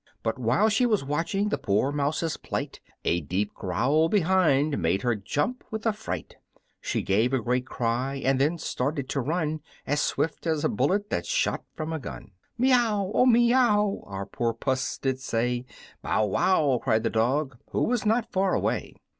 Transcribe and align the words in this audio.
But 0.23 0.39
while 0.39 0.67
she 0.67 0.87
was 0.87 1.03
watching 1.03 1.49
the 1.49 1.59
poor 1.59 1.91
mouse's 1.91 2.35
plight, 2.35 2.79
A 3.05 3.21
deep 3.21 3.53
growl 3.53 4.09
behind 4.09 4.79
made 4.81 5.03
her 5.03 5.13
jump 5.15 5.63
with 5.69 5.85
affright; 5.85 6.37
She 6.81 7.03
gave 7.03 7.33
a 7.33 7.39
great 7.39 7.67
cry, 7.67 8.15
and 8.15 8.41
then 8.41 8.57
started 8.57 9.07
to 9.09 9.21
run 9.21 9.59
As 9.85 10.01
swift 10.01 10.47
as 10.47 10.63
a 10.65 10.69
bullet 10.69 11.11
that's 11.11 11.29
shot 11.29 11.65
from 11.75 11.93
a 11.93 11.99
gun! 11.99 12.31
"Meow! 12.57 13.11
Oh, 13.13 13.27
meow!" 13.27 14.01
our 14.07 14.25
poor 14.25 14.55
Puss 14.55 14.97
did 14.97 15.19
say; 15.19 15.65
"Bow 16.01 16.25
wow!" 16.25 16.79
cried 16.81 17.03
the 17.03 17.11
dog, 17.11 17.59
who 17.69 17.83
was 17.83 18.03
not 18.03 18.31
far 18.31 18.55
away. 18.55 18.95